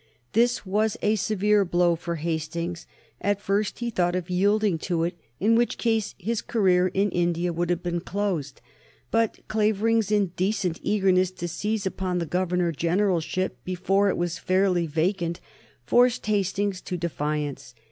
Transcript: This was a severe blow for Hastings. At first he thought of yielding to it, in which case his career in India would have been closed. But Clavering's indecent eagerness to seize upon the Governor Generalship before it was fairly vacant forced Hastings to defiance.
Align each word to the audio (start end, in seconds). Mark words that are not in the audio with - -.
This 0.33 0.65
was 0.65 0.97
a 1.03 1.13
severe 1.15 1.63
blow 1.63 1.95
for 1.95 2.15
Hastings. 2.15 2.87
At 3.21 3.39
first 3.39 3.77
he 3.77 3.91
thought 3.91 4.15
of 4.15 4.31
yielding 4.31 4.79
to 4.79 5.03
it, 5.03 5.15
in 5.39 5.53
which 5.55 5.77
case 5.77 6.15
his 6.17 6.41
career 6.41 6.87
in 6.87 7.11
India 7.11 7.53
would 7.53 7.69
have 7.69 7.83
been 7.83 7.99
closed. 8.01 8.61
But 9.11 9.47
Clavering's 9.47 10.11
indecent 10.11 10.79
eagerness 10.81 11.29
to 11.33 11.47
seize 11.47 11.85
upon 11.85 12.17
the 12.17 12.25
Governor 12.25 12.71
Generalship 12.71 13.63
before 13.63 14.09
it 14.09 14.17
was 14.17 14.39
fairly 14.39 14.87
vacant 14.87 15.39
forced 15.85 16.25
Hastings 16.25 16.81
to 16.81 16.97
defiance. 16.97 17.75